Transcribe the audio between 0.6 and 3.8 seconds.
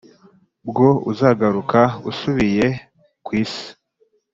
bwo uzagaruka usubiye ku isi